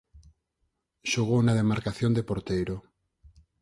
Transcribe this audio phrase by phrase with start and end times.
[1.11, 2.75] Xogou na demarcación de porteiro.